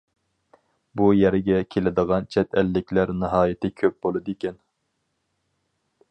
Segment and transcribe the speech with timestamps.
[0.99, 4.57] بۇ يەرگە كېلىدىغان چەت ئەللىكلەر ناھايىتى كۆپ بولىدىكەن.